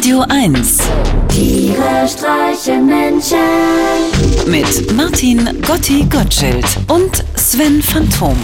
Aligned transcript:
Radio 0.00 0.24
1 0.30 0.78
Tiere 1.28 2.08
streichen 2.08 2.86
Menschen. 2.86 3.36
mit 4.46 4.96
Martin 4.96 5.60
Gotti 5.60 6.06
Gottschild 6.08 6.64
und 6.88 7.22
Sven 7.36 7.82
Phantom. 7.82 8.34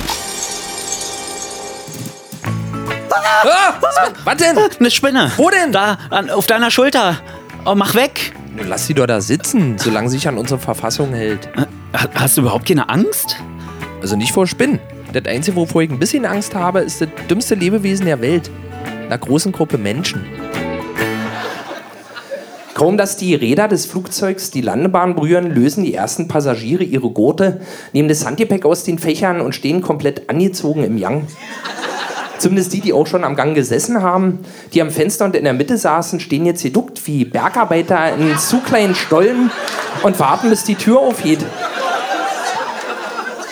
Ah, 3.14 3.72
Sven, 3.90 4.12
was 4.24 4.36
denn? 4.36 4.58
Eine 4.78 4.90
Spinne. 4.90 5.32
Wo 5.38 5.48
denn? 5.48 5.72
Da, 5.72 5.96
an, 6.10 6.28
auf 6.28 6.46
deiner 6.46 6.70
Schulter. 6.70 7.16
Oh, 7.64 7.74
mach 7.74 7.94
weg. 7.94 8.34
Nun 8.54 8.68
lass 8.68 8.86
sie 8.86 8.92
doch 8.92 9.06
da 9.06 9.22
sitzen, 9.22 9.78
solange 9.78 10.10
sie 10.10 10.18
sich 10.18 10.28
an 10.28 10.36
unsere 10.36 10.60
Verfassung 10.60 11.14
hält. 11.14 11.48
Ha- 11.56 12.08
Hast 12.16 12.36
du 12.36 12.42
überhaupt 12.42 12.68
keine 12.68 12.86
Angst? 12.90 13.36
Also 14.02 14.14
nicht 14.14 14.32
vor 14.32 14.46
Spinnen. 14.46 14.78
Das 15.14 15.24
Einzige, 15.24 15.56
wovor 15.56 15.80
ich 15.80 15.88
ein 15.90 15.98
bisschen 15.98 16.26
Angst 16.26 16.54
habe, 16.54 16.80
ist 16.80 17.00
das 17.00 17.08
dümmste 17.30 17.54
Lebewesen 17.54 18.04
der 18.04 18.20
Welt. 18.20 18.50
Einer 19.06 19.16
großen 19.16 19.52
Gruppe 19.52 19.78
Menschen. 19.78 20.22
Kaum 22.76 22.98
dass 22.98 23.16
die 23.16 23.34
Räder 23.34 23.68
des 23.68 23.86
Flugzeugs 23.86 24.50
die 24.50 24.60
Landebahn 24.60 25.14
berühren, 25.14 25.50
lösen 25.50 25.82
die 25.82 25.94
ersten 25.94 26.28
Passagiere 26.28 26.84
ihre 26.84 27.08
Gurte, 27.08 27.62
nehmen 27.94 28.06
das 28.06 28.26
Handgepäck 28.26 28.66
aus 28.66 28.84
den 28.84 28.98
Fächern 28.98 29.40
und 29.40 29.54
stehen 29.54 29.80
komplett 29.80 30.28
angezogen 30.28 30.84
im 30.84 30.98
Yang. 30.98 31.26
Zumindest 32.36 32.74
die, 32.74 32.82
die 32.82 32.92
auch 32.92 33.06
schon 33.06 33.24
am 33.24 33.34
Gang 33.34 33.54
gesessen 33.54 34.02
haben, 34.02 34.40
die 34.74 34.82
am 34.82 34.90
Fenster 34.90 35.24
und 35.24 35.34
in 35.34 35.44
der 35.44 35.54
Mitte 35.54 35.78
saßen, 35.78 36.20
stehen 36.20 36.44
jetzt 36.44 36.64
geduckt 36.64 37.00
wie 37.06 37.24
Bergarbeiter 37.24 38.14
in 38.14 38.36
zu 38.36 38.58
kleinen 38.58 38.94
Stollen 38.94 39.50
und 40.02 40.20
warten, 40.20 40.50
bis 40.50 40.64
die 40.64 40.74
Tür 40.74 41.00
aufgeht. 41.00 41.42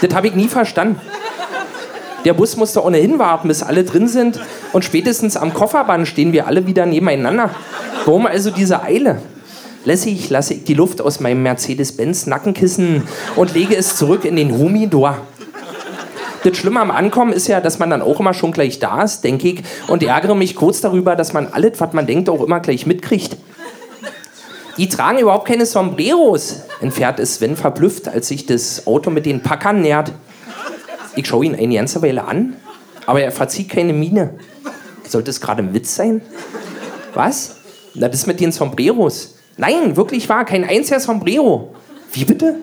Das 0.03 0.15
habe 0.15 0.27
ich 0.27 0.35
nie 0.35 0.49
verstanden. 0.49 1.01
Der 2.27 2.35
Bus 2.35 2.59
musste 2.59 2.85
ohnehin 2.85 3.19
warten, 3.19 3.49
bis 3.49 3.63
alle 3.63 3.85
drin 3.85 4.07
sind. 4.07 4.39
Und 4.75 4.85
spätestens 4.85 5.39
am 5.39 5.55
Kofferband 5.55 6.07
stehen 6.07 6.35
wir 6.35 6.47
alle 6.47 6.67
wieder 6.67 6.85
nebeneinander. 6.85 7.49
Warum 8.05 8.27
also 8.27 8.51
diese 8.51 8.83
Eile? 8.83 9.23
Lässig 9.85 10.31
lasse 10.31 10.55
ich 10.55 10.65
die 10.65 10.75
Luft 10.75 11.01
aus 11.01 11.21
meinem 11.21 11.43
Mercedes-Benz 11.43 12.27
Nackenkissen 12.27 13.03
und 13.37 13.55
lege 13.55 13.77
es 13.77 13.97
zurück 13.97 14.25
in 14.25 14.37
den 14.37 14.57
Humidor. 14.59 15.19
Das 16.43 16.57
Schlimme 16.59 16.81
am 16.81 16.91
Ankommen 16.91 17.33
ist 17.33 17.49
ja, 17.49 17.61
dass 17.61 17.79
man 17.79 17.89
dann 17.89 18.03
auch 18.03 18.21
immer 18.21 18.35
schon 18.35 18.53
gleich 18.53 18.79
da 18.79 19.03
ist, 19.03 19.25
denke 19.25 19.49
ich, 19.49 19.63
und 19.89 20.03
ärgere 20.03 20.35
mich 20.35 20.55
kurz 20.57 20.83
darüber, 20.83 21.17
dass 21.17 21.33
man 21.33 21.47
alles, 21.47 21.81
was 21.81 21.95
man 21.95 22.07
denkt, 22.07 22.29
auch 22.29 22.43
immer 22.43 22.61
gleich 22.61 22.87
mitkriegt. 22.87 23.39
Die 24.77 24.89
tragen 24.89 25.19
überhaupt 25.19 25.49
keine 25.49 25.65
Sombreros, 25.65 26.63
entfährt 26.81 27.21
es 27.21 27.37
Sven 27.37 27.57
verblüfft, 27.57 28.09
als 28.09 28.29
sich 28.29 28.45
das 28.45 28.87
Auto 28.87 29.11
mit 29.11 29.25
den 29.25 29.41
Packern 29.41 29.81
nähert. 29.81 30.13
Ich 31.17 31.27
schaue 31.27 31.47
ihn 31.47 31.55
eine 31.55 31.75
ganze 31.75 32.03
Weile 32.03 32.25
an, 32.25 32.57
aber 33.07 33.23
er 33.23 33.33
verzieht 33.33 33.71
keine 33.71 33.95
Miene. 33.95 34.35
Sollte 35.09 35.31
es 35.31 35.41
gerade 35.41 35.63
ein 35.63 35.73
Witz 35.73 35.95
sein? 35.95 36.21
Was? 37.15 37.64
Na, 37.95 38.09
das 38.09 38.27
mit 38.27 38.41
den 38.41 38.51
Sombreros. 38.51 39.37
Nein, 39.57 39.97
wirklich 39.97 40.29
wahr, 40.29 40.45
kein 40.45 40.65
einziger 40.65 40.99
Sombrero. 40.99 41.75
Wie 42.13 42.25
bitte? 42.25 42.57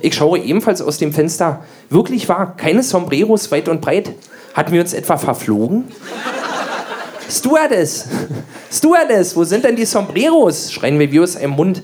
Ich 0.00 0.14
schaue 0.14 0.38
ebenfalls 0.38 0.80
aus 0.80 0.98
dem 0.98 1.12
Fenster. 1.12 1.64
Wirklich 1.90 2.28
wahr, 2.28 2.56
keine 2.56 2.82
Sombreros 2.82 3.50
weit 3.50 3.68
und 3.68 3.80
breit. 3.80 4.12
Hatten 4.54 4.72
wir 4.72 4.80
uns 4.80 4.94
etwa 4.94 5.16
verflogen? 5.16 5.84
Stewardess! 7.28 8.06
Stewardess, 8.70 9.34
wo 9.36 9.42
sind 9.42 9.64
denn 9.64 9.74
die 9.74 9.84
Sombreros? 9.84 10.72
schreien 10.72 10.98
wir 10.98 11.10
wie 11.10 11.20
aus 11.20 11.36
einem 11.36 11.52
Mund. 11.52 11.82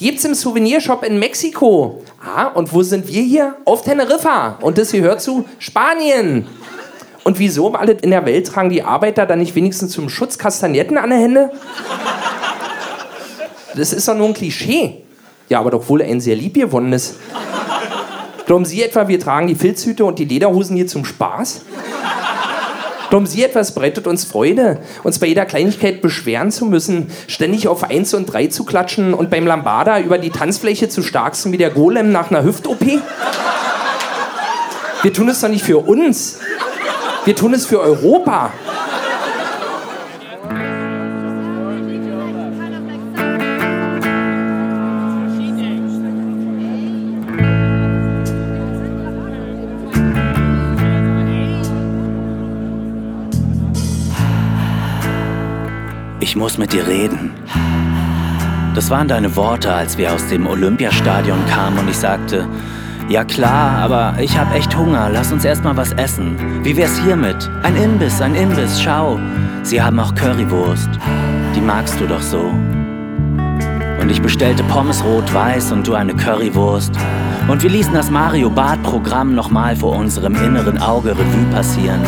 Die 0.00 0.06
gibt's 0.06 0.24
im 0.24 0.34
Souvenirshop 0.34 1.04
in 1.04 1.18
Mexiko. 1.18 2.02
Ah, 2.22 2.48
und 2.48 2.72
wo 2.72 2.82
sind 2.82 3.06
wir 3.06 3.22
hier? 3.22 3.54
Auf 3.64 3.82
Teneriffa. 3.82 4.58
Und 4.60 4.78
das 4.78 4.92
gehört 4.92 5.20
zu 5.20 5.44
Spanien. 5.58 6.46
Und 7.22 7.38
wieso 7.38 7.66
um 7.66 7.76
alle 7.76 7.92
in 7.92 8.10
der 8.10 8.24
Welt 8.26 8.46
tragen 8.46 8.70
die 8.70 8.82
Arbeiter 8.82 9.26
dann 9.26 9.38
nicht 9.38 9.54
wenigstens 9.54 9.92
zum 9.92 10.08
Schutz 10.08 10.38
Kastagnetten 10.38 10.98
an 10.98 11.10
der 11.10 11.18
Hände? 11.18 11.50
Das 13.76 13.92
ist 13.92 14.08
doch 14.08 14.16
nur 14.16 14.28
ein 14.28 14.34
Klischee. 14.34 15.02
Ja, 15.48 15.60
aber 15.60 15.70
doch 15.70 15.88
wohl 15.88 16.02
ein 16.02 16.20
sehr 16.20 16.36
liebgewonnenes. 16.36 17.16
Glauben 18.46 18.64
Sie 18.64 18.82
etwa, 18.82 19.06
wir 19.08 19.20
tragen 19.20 19.46
die 19.46 19.54
Filzhüte 19.54 20.04
und 20.04 20.18
die 20.18 20.24
Lederhosen 20.24 20.76
hier 20.76 20.86
zum 20.86 21.04
Spaß? 21.04 21.62
Glauben 23.10 23.26
Sie 23.26 23.42
etwas 23.42 23.74
bereitet 23.74 24.06
uns 24.06 24.24
Freude, 24.24 24.78
uns 25.02 25.18
bei 25.18 25.26
jeder 25.26 25.44
Kleinigkeit 25.44 26.00
beschweren 26.00 26.52
zu 26.52 26.64
müssen, 26.64 27.10
ständig 27.26 27.66
auf 27.66 27.82
1 27.82 28.14
und 28.14 28.26
3 28.26 28.46
zu 28.46 28.64
klatschen 28.64 29.14
und 29.14 29.30
beim 29.30 29.46
Lambada 29.46 29.98
über 29.98 30.18
die 30.18 30.30
Tanzfläche 30.30 30.88
zu 30.88 31.02
starksten 31.02 31.50
wie 31.50 31.56
der 31.56 31.70
Golem 31.70 32.12
nach 32.12 32.30
einer 32.30 32.44
Hüft-OP? 32.44 32.84
Wir 35.02 35.12
tun 35.12 35.28
es 35.28 35.40
doch 35.40 35.48
nicht 35.48 35.64
für 35.64 35.78
uns. 35.78 36.38
Wir 37.24 37.34
tun 37.34 37.52
es 37.52 37.66
für 37.66 37.80
Europa. 37.80 38.52
Ich 56.20 56.36
muss 56.36 56.58
mit 56.58 56.74
dir 56.74 56.86
reden. 56.86 57.30
Das 58.74 58.90
waren 58.90 59.08
deine 59.08 59.34
Worte, 59.36 59.72
als 59.72 59.96
wir 59.96 60.12
aus 60.12 60.26
dem 60.28 60.46
Olympiastadion 60.46 61.38
kamen 61.46 61.78
und 61.78 61.88
ich 61.88 61.96
sagte, 61.96 62.46
ja 63.08 63.24
klar, 63.24 63.78
aber 63.78 64.14
ich 64.20 64.38
hab 64.38 64.54
echt 64.54 64.76
Hunger, 64.76 65.08
lass 65.10 65.32
uns 65.32 65.44
erstmal 65.44 65.76
was 65.78 65.92
essen. 65.92 66.36
Wie 66.62 66.76
wär's 66.76 66.96
hiermit? 67.02 67.50
Ein 67.62 67.74
Imbiss, 67.76 68.20
ein 68.20 68.34
Imbiss, 68.34 68.80
schau. 68.82 69.18
Sie 69.62 69.80
haben 69.80 69.98
auch 69.98 70.14
Currywurst. 70.14 70.90
Die 71.56 71.60
magst 71.60 71.98
du 71.98 72.06
doch 72.06 72.22
so. 72.22 72.52
Und 74.10 74.16
ich 74.16 74.22
bestellte 74.22 74.64
Pommes 74.64 75.04
rot-weiß 75.04 75.70
und 75.70 75.86
du 75.86 75.94
eine 75.94 76.12
Currywurst. 76.12 76.92
Und 77.46 77.62
wir 77.62 77.70
ließen 77.70 77.94
das 77.94 78.10
Mario 78.10 78.50
Bart 78.50 78.82
Programm 78.82 79.36
nochmal 79.36 79.76
vor 79.76 79.94
unserem 79.94 80.34
inneren 80.34 80.78
Auge 80.78 81.10
Revue 81.10 81.44
passieren. 81.52 82.00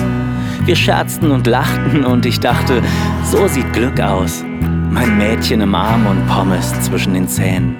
Wir 0.64 0.74
scherzten 0.74 1.30
und 1.30 1.46
lachten 1.46 2.04
und 2.04 2.26
ich 2.26 2.41
dachte, 2.41 2.82
so 3.30 3.46
sieht 3.46 3.72
Glück 3.72 4.00
aus. 4.00 4.42
Mein 4.91 5.16
Mädchen 5.16 5.60
im 5.60 5.76
Arm 5.76 6.04
und 6.08 6.26
Pommes 6.26 6.72
zwischen 6.80 7.14
den 7.14 7.28
Zähnen. 7.28 7.76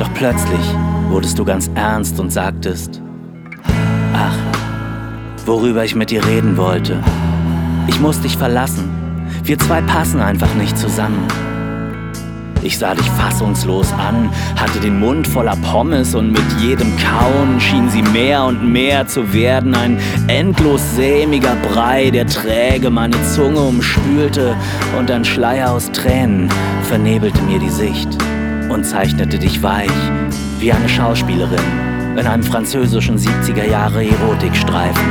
Doch 0.00 0.12
plötzlich 0.14 0.74
wurdest 1.08 1.38
du 1.38 1.44
ganz 1.44 1.70
ernst 1.76 2.18
und 2.18 2.32
sagtest, 2.32 3.00
ach, 4.14 4.36
worüber 5.46 5.84
ich 5.84 5.94
mit 5.94 6.10
dir 6.10 6.26
reden 6.26 6.56
wollte. 6.56 6.98
Ich 7.86 8.00
muss 8.00 8.20
dich 8.20 8.36
verlassen. 8.36 8.90
Wir 9.44 9.60
zwei 9.60 9.80
passen 9.80 10.18
einfach 10.20 10.52
nicht 10.56 10.76
zusammen. 10.76 11.28
Ich 12.66 12.78
sah 12.78 12.96
dich 12.96 13.08
fassungslos 13.10 13.92
an, 13.92 14.28
hatte 14.56 14.80
den 14.80 14.98
Mund 14.98 15.28
voller 15.28 15.54
Pommes 15.54 16.16
und 16.16 16.32
mit 16.32 16.42
jedem 16.60 16.92
Kauen 16.96 17.60
schien 17.60 17.88
sie 17.88 18.02
mehr 18.02 18.42
und 18.42 18.72
mehr 18.72 19.06
zu 19.06 19.32
werden. 19.32 19.72
Ein 19.72 20.00
endlos 20.26 20.80
sämiger 20.96 21.54
Brei, 21.62 22.10
der 22.10 22.26
träge 22.26 22.90
meine 22.90 23.14
Zunge 23.22 23.60
umspülte 23.60 24.56
und 24.98 25.12
ein 25.12 25.24
Schleier 25.24 25.70
aus 25.70 25.92
Tränen 25.92 26.48
vernebelte 26.82 27.40
mir 27.42 27.60
die 27.60 27.70
Sicht 27.70 28.08
und 28.68 28.84
zeichnete 28.84 29.38
dich 29.38 29.62
weich 29.62 29.88
wie 30.58 30.72
eine 30.72 30.88
Schauspielerin 30.88 32.16
in 32.18 32.26
einem 32.26 32.42
französischen 32.42 33.16
70er 33.16 33.70
Jahre 33.70 34.04
Erotikstreifen. 34.04 35.06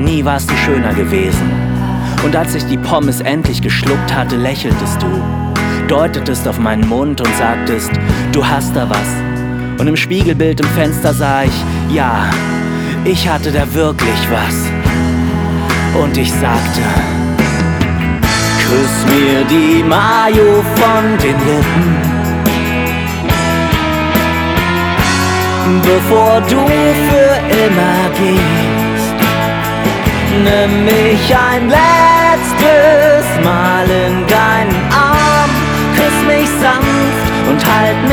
Nie 0.00 0.24
warst 0.24 0.50
du 0.50 0.56
schöner 0.56 0.94
gewesen. 0.94 1.48
Und 2.24 2.34
als 2.34 2.56
ich 2.56 2.64
die 2.64 2.76
Pommes 2.76 3.20
endlich 3.20 3.62
geschluckt 3.62 4.12
hatte, 4.12 4.34
lächeltest 4.34 5.00
du 5.00 5.49
deutetest 5.90 6.46
auf 6.46 6.58
meinen 6.60 6.88
Mund 6.88 7.20
und 7.20 7.36
sagtest, 7.36 7.90
du 8.30 8.46
hast 8.46 8.76
da 8.76 8.88
was. 8.88 9.80
Und 9.80 9.88
im 9.88 9.96
Spiegelbild 9.96 10.60
im 10.60 10.68
Fenster 10.68 11.12
sah 11.12 11.42
ich, 11.42 11.64
ja, 11.92 12.30
ich 13.04 13.28
hatte 13.28 13.50
da 13.50 13.62
wirklich 13.74 14.20
was. 14.30 14.54
Und 16.00 16.16
ich 16.16 16.30
sagte, 16.30 16.82
küss 18.60 19.04
mir 19.12 19.44
die 19.50 19.82
Mayo 19.82 20.62
von 20.76 21.18
den 21.18 21.36
Lippen, 21.48 21.96
bevor 25.82 26.40
du 26.42 26.66
für 27.08 27.32
immer 27.64 27.98
gehst. 28.20 28.70
Nimm 30.44 30.84
mich 30.84 31.36
ein 31.36 31.68
letztes 31.68 33.44
Mal 33.44 33.86
in 33.90 34.19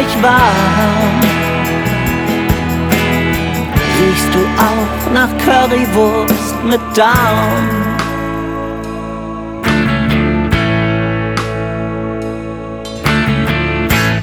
mich 0.07 0.24
warm. 0.24 1.21
Riechst 4.00 4.33
du 4.33 4.39
auch 4.57 5.12
nach 5.13 5.30
Currywurst 5.39 6.63
mit 6.63 6.80
Darm? 6.95 7.86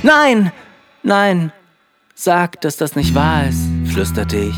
Nein, 0.02 0.52
nein, 1.02 1.52
sag, 2.14 2.60
dass 2.60 2.76
das 2.76 2.94
nicht 2.94 3.14
wahr 3.14 3.48
ist, 3.48 3.66
flüsterte 3.90 4.36
ich, 4.36 4.54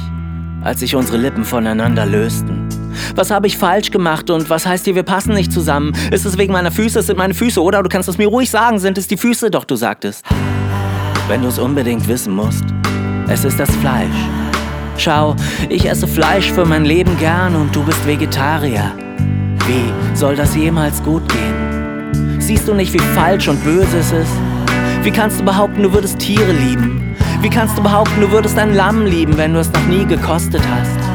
als 0.62 0.80
sich 0.80 0.96
unsere 0.96 1.18
Lippen 1.18 1.44
voneinander 1.44 2.04
lösten. 2.04 2.68
Was 3.14 3.30
habe 3.30 3.46
ich 3.46 3.56
falsch 3.56 3.90
gemacht 3.90 4.28
und 4.30 4.50
was 4.50 4.66
heißt 4.66 4.86
hier, 4.86 4.94
wir 4.94 5.02
passen 5.02 5.34
nicht 5.34 5.52
zusammen? 5.52 5.94
Ist 6.10 6.24
es 6.24 6.36
wegen 6.36 6.52
meiner 6.52 6.72
Füße? 6.72 6.98
Es 6.98 7.06
sind 7.06 7.18
meine 7.18 7.34
Füße, 7.34 7.62
oder? 7.62 7.82
Du 7.82 7.88
kannst 7.88 8.08
es 8.08 8.18
mir 8.18 8.26
ruhig 8.26 8.50
sagen, 8.50 8.78
sind 8.78 8.98
es 8.98 9.06
die 9.06 9.16
Füße? 9.16 9.50
Doch 9.50 9.64
du 9.64 9.76
sagtest. 9.76 10.24
Wenn 11.28 11.42
du 11.42 11.48
es 11.48 11.58
unbedingt 11.58 12.06
wissen 12.06 12.34
musst, 12.34 12.64
es 13.26 13.44
ist 13.44 13.58
das 13.58 13.74
Fleisch. 13.76 14.06
Schau, 14.96 15.34
ich 15.68 15.88
esse 15.88 16.06
Fleisch 16.06 16.52
für 16.52 16.64
mein 16.64 16.84
Leben 16.84 17.18
gern 17.18 17.56
und 17.56 17.74
du 17.74 17.82
bist 17.82 18.06
Vegetarier. 18.06 18.92
Wie 19.66 20.16
soll 20.16 20.36
das 20.36 20.54
jemals 20.54 21.02
gut 21.02 21.28
gehen? 21.28 22.38
Siehst 22.38 22.68
du 22.68 22.74
nicht, 22.74 22.92
wie 22.92 23.00
falsch 23.16 23.48
und 23.48 23.62
böse 23.64 23.98
es 23.98 24.12
ist? 24.12 24.32
Wie 25.02 25.10
kannst 25.10 25.40
du 25.40 25.44
behaupten, 25.44 25.82
du 25.82 25.92
würdest 25.92 26.20
Tiere 26.20 26.52
lieben? 26.52 27.16
Wie 27.40 27.50
kannst 27.50 27.76
du 27.76 27.82
behaupten, 27.82 28.20
du 28.20 28.30
würdest 28.30 28.56
ein 28.56 28.74
Lamm 28.74 29.04
lieben, 29.04 29.36
wenn 29.36 29.52
du 29.52 29.58
es 29.58 29.72
noch 29.72 29.86
nie 29.86 30.04
gekostet 30.04 30.62
hast? 30.70 31.05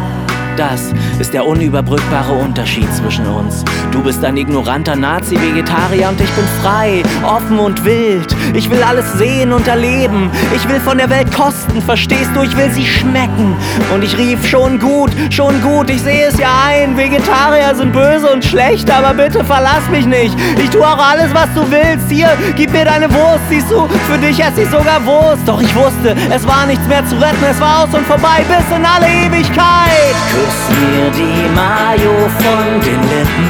Das 0.62 0.94
ist 1.18 1.34
der 1.34 1.48
unüberbrückbare 1.48 2.34
Unterschied 2.34 2.88
zwischen 2.94 3.26
uns. 3.26 3.66
Du 3.92 4.04
bist 4.04 4.24
ein 4.24 4.38
ignoranter 4.38 4.96
Nazi-Vegetarier 4.96 6.10
und 6.10 6.22
ich 6.22 6.30
bin 6.30 6.46
frei, 6.62 7.02
offen 7.24 7.58
und 7.58 7.84
wild. 7.84 8.36
Ich 8.54 8.70
will 8.70 8.84
alles 8.84 9.12
sehen 9.14 9.54
und 9.54 9.68
erleben. 9.68 10.30
Ich 10.56 10.70
will 10.70 10.80
von 10.80 11.00
der 11.00 11.10
Welt 11.10 11.34
kosten, 11.34 11.82
verstehst 11.82 12.30
du? 12.36 12.44
Ich 12.44 12.56
will 12.56 12.70
sie 12.70 12.86
schmecken. 12.86 13.56
Und 13.92 14.04
ich 14.04 14.16
rief 14.20 14.48
schon 14.48 14.78
gut, 14.78 15.10
schon 15.32 15.60
gut. 15.64 15.90
Ich 15.90 16.04
sehe 16.04 16.28
es 16.28 16.38
ja 16.38 16.52
ein. 16.68 16.96
Vegetarier 16.96 17.74
sind 17.74 17.92
böse 17.92 18.32
und 18.32 18.46
schlecht, 18.46 18.92
aber 18.92 19.16
bitte 19.16 19.44
verlass 19.44 19.90
mich 19.90 20.06
nicht. 20.06 20.38
Ich 20.64 20.70
tue 20.70 20.86
auch 20.86 21.04
alles, 21.04 21.34
was 21.34 21.52
du 21.56 21.62
willst. 21.72 22.08
Hier, 22.08 22.38
gib 22.56 22.72
mir 22.72 22.86
deine 22.86 23.12
Wurst. 23.12 23.42
Siehst 23.50 23.72
du, 23.72 23.88
für 23.88 24.20
dich 24.20 24.40
esse 24.40 24.62
ich 24.62 24.70
sogar 24.70 25.04
Wurst. 25.08 25.42
Doch 25.48 25.60
ich 25.60 25.74
wusste, 25.76 26.16
es 26.30 26.48
war 26.48 26.68
nichts 26.68 26.86
mehr 26.88 27.04
zu 27.08 27.16
retten. 27.16 27.44
Es 27.50 27.60
war 27.60 27.84
aus 27.84 27.94
und 27.96 28.06
vorbei 28.06 28.46
bis 28.48 28.78
in 28.78 28.86
alle 28.86 29.08
Ewigkeit. 29.08 30.51
Küss 30.52 30.78
mir 30.82 31.10
die 31.12 31.48
Mayo 31.56 32.28
von 32.40 32.82
den 32.82 33.02
Lippen. 33.10 33.50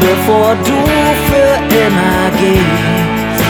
Bevor 0.00 0.56
du 0.64 0.78
für 1.28 1.52
immer 1.84 2.24
gehst, 2.40 3.44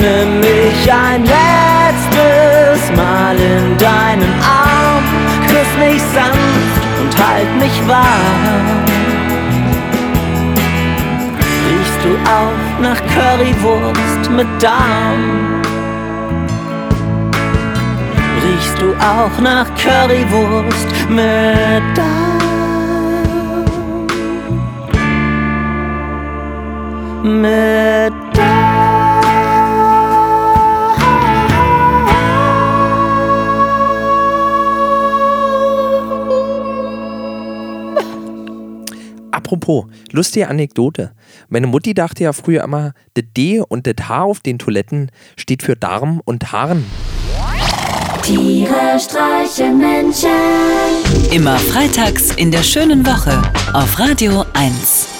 nimm 0.00 0.40
mich 0.40 0.90
ein 0.90 1.22
letztes 1.24 2.96
Mal 2.96 3.36
in 3.36 3.76
deinen 3.76 4.34
Arm, 4.42 5.04
küss 5.46 5.72
mich 5.78 6.02
sanft 6.14 6.82
und 7.00 7.12
halt 7.22 7.50
mich 7.58 7.76
warm. 7.86 8.44
Riechst 11.68 12.00
du 12.04 12.12
auch 12.30 12.80
nach 12.80 13.00
Currywurst 13.14 14.30
mit 14.30 14.48
Darm? 14.62 15.60
Riechst 18.60 18.80
du 18.80 18.94
auch 18.94 19.40
nach 19.40 19.74
Currywurst 19.74 21.08
mit 21.08 21.96
Darm. 21.96 22.40
Mit 27.22 28.12
Apropos, 39.32 39.86
lustige 40.12 40.48
Anekdote. 40.48 41.12
Meine 41.48 41.66
Mutti 41.66 41.94
dachte 41.94 42.24
ja 42.24 42.32
früher 42.32 42.62
immer, 42.62 42.92
das 43.14 43.24
D 43.36 43.60
und 43.60 43.86
das 43.86 44.08
H 44.08 44.22
auf 44.22 44.40
den 44.40 44.58
Toiletten 44.58 45.10
steht 45.36 45.62
für 45.62 45.76
Darm 45.76 46.20
und 46.24 46.52
Haaren. 46.52 46.84
Tiere 48.22 48.98
streichen 48.98 49.78
Menschen. 49.78 50.28
Immer 51.32 51.58
freitags 51.58 52.30
in 52.36 52.50
der 52.50 52.62
schönen 52.62 53.04
Woche 53.06 53.40
auf 53.72 53.98
Radio 53.98 54.44
1. 54.52 55.19